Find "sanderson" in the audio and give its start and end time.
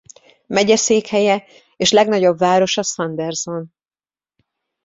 2.83-3.73